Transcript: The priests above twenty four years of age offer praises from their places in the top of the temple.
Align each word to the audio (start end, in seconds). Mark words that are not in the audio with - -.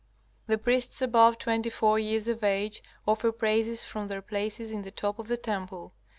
The 0.47 0.57
priests 0.57 0.99
above 1.03 1.37
twenty 1.37 1.69
four 1.69 1.99
years 1.99 2.27
of 2.27 2.43
age 2.43 2.81
offer 3.07 3.31
praises 3.31 3.83
from 3.83 4.07
their 4.07 4.23
places 4.23 4.71
in 4.71 4.81
the 4.81 4.89
top 4.89 5.19
of 5.19 5.27
the 5.27 5.37
temple. 5.37 5.93